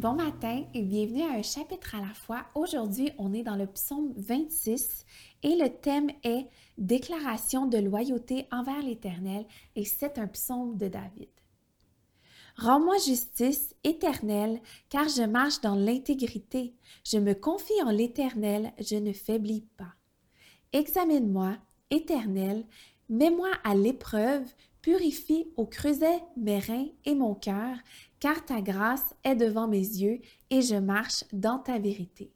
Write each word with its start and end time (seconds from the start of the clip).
Bon 0.00 0.14
matin 0.14 0.64
et 0.72 0.80
bienvenue 0.80 1.24
à 1.24 1.34
un 1.34 1.42
chapitre 1.42 1.94
à 1.94 2.00
la 2.00 2.14
fois. 2.14 2.46
Aujourd'hui, 2.54 3.12
on 3.18 3.34
est 3.34 3.42
dans 3.42 3.56
le 3.56 3.66
psaume 3.66 4.14
26 4.16 5.04
et 5.42 5.56
le 5.56 5.68
thème 5.68 6.08
est 6.24 6.48
Déclaration 6.78 7.66
de 7.66 7.76
loyauté 7.76 8.46
envers 8.50 8.80
l'Éternel 8.80 9.44
et 9.76 9.84
c'est 9.84 10.16
un 10.16 10.26
psaume 10.26 10.78
de 10.78 10.88
David. 10.88 11.28
Rends-moi 12.56 12.96
justice 12.96 13.74
éternelle, 13.84 14.62
car 14.88 15.06
je 15.06 15.24
marche 15.24 15.60
dans 15.60 15.74
l'intégrité. 15.74 16.72
Je 17.04 17.18
me 17.18 17.34
confie 17.34 17.82
en 17.84 17.90
l'Éternel, 17.90 18.72
je 18.78 18.96
ne 18.96 19.12
faiblis 19.12 19.66
pas. 19.76 19.92
Examine-moi, 20.72 21.58
Éternel, 21.90 22.64
mets-moi 23.10 23.50
à 23.64 23.74
l'épreuve, 23.74 24.46
purifie 24.82 25.50
au 25.56 25.66
creuset 25.66 26.22
mes 26.36 26.58
reins 26.58 26.88
et 27.04 27.14
mon 27.14 27.34
cœur, 27.34 27.76
car 28.18 28.44
ta 28.44 28.60
grâce 28.60 29.14
est 29.24 29.36
devant 29.36 29.68
mes 29.68 29.78
yeux 29.78 30.20
et 30.50 30.62
je 30.62 30.76
marche 30.76 31.24
dans 31.32 31.58
ta 31.58 31.78
vérité. 31.78 32.32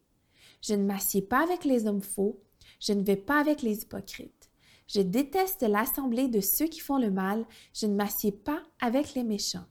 Je 0.61 0.73
ne 0.73 0.85
m'assieds 0.85 1.21
pas 1.21 1.43
avec 1.43 1.65
les 1.65 1.87
hommes 1.87 2.01
faux, 2.01 2.41
je 2.79 2.93
ne 2.93 3.03
vais 3.03 3.17
pas 3.17 3.39
avec 3.39 3.61
les 3.61 3.83
hypocrites. 3.83 4.49
Je 4.87 5.01
déteste 5.01 5.63
l'assemblée 5.63 6.27
de 6.27 6.41
ceux 6.41 6.67
qui 6.67 6.79
font 6.79 6.97
le 6.97 7.11
mal, 7.11 7.45
je 7.73 7.87
ne 7.87 7.95
m'assieds 7.95 8.31
pas 8.31 8.61
avec 8.79 9.13
les 9.15 9.23
méchants. 9.23 9.65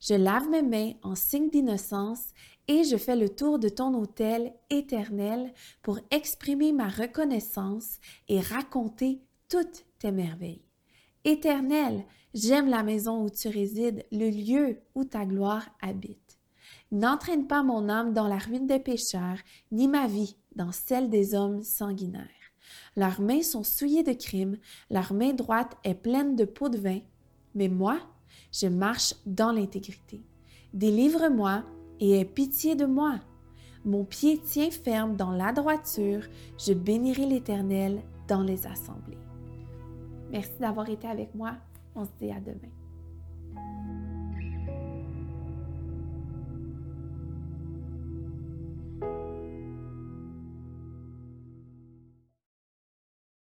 Je 0.00 0.14
lave 0.14 0.48
mes 0.50 0.62
mains 0.62 0.92
en 1.02 1.14
signe 1.14 1.48
d'innocence 1.48 2.28
et 2.68 2.84
je 2.84 2.96
fais 2.96 3.16
le 3.16 3.30
tour 3.30 3.58
de 3.58 3.68
ton 3.68 3.94
autel 3.94 4.52
éternel 4.68 5.52
pour 5.82 5.98
exprimer 6.10 6.72
ma 6.72 6.88
reconnaissance 6.88 7.98
et 8.28 8.40
raconter 8.40 9.22
toutes 9.48 9.86
tes 9.98 10.12
merveilles. 10.12 10.65
Éternel, 11.26 12.04
j'aime 12.34 12.68
la 12.68 12.84
maison 12.84 13.24
où 13.24 13.28
tu 13.28 13.48
résides, 13.48 14.06
le 14.12 14.30
lieu 14.30 14.78
où 14.94 15.02
ta 15.02 15.26
gloire 15.26 15.66
habite. 15.82 16.38
N'entraîne 16.92 17.48
pas 17.48 17.64
mon 17.64 17.88
âme 17.88 18.14
dans 18.14 18.28
la 18.28 18.38
ruine 18.38 18.68
des 18.68 18.78
pécheurs, 18.78 19.38
ni 19.72 19.88
ma 19.88 20.06
vie 20.06 20.36
dans 20.54 20.70
celle 20.70 21.10
des 21.10 21.34
hommes 21.34 21.64
sanguinaires. 21.64 22.28
Leurs 22.94 23.20
mains 23.20 23.42
sont 23.42 23.64
souillées 23.64 24.04
de 24.04 24.12
crimes, 24.12 24.56
leur 24.88 25.12
main 25.12 25.32
droite 25.32 25.76
est 25.82 25.96
pleine 25.96 26.36
de 26.36 26.44
pots 26.44 26.68
de 26.68 26.78
vin, 26.78 27.00
mais 27.56 27.68
moi, 27.68 27.98
je 28.52 28.68
marche 28.68 29.12
dans 29.26 29.50
l'intégrité. 29.50 30.22
Délivre-moi 30.74 31.64
et 31.98 32.20
aie 32.20 32.24
pitié 32.24 32.76
de 32.76 32.86
moi. 32.86 33.18
Mon 33.84 34.04
pied 34.04 34.38
tient 34.38 34.70
ferme 34.70 35.16
dans 35.16 35.32
la 35.32 35.52
droiture, 35.52 36.22
je 36.56 36.72
bénirai 36.72 37.26
l'Éternel 37.26 38.00
dans 38.28 38.42
les 38.42 38.64
assemblées. 38.68 39.18
Merci 40.36 40.58
d'avoir 40.60 40.86
été 40.90 41.08
avec 41.08 41.34
moi. 41.34 41.54
On 41.94 42.04
se 42.04 42.10
dit 42.20 42.30
à 42.30 42.38
demain. 42.40 42.68